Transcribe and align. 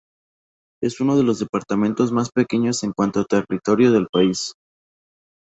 Es 0.81 0.99
unos 0.99 1.17
de 1.17 1.23
los 1.23 1.37
departamentos 1.37 2.11
más 2.11 2.31
pequeños 2.31 2.81
en 2.83 2.91
cuanto 2.91 3.19
a 3.19 3.25
territorio 3.25 3.91
del 3.91 4.07
país. 4.11 4.55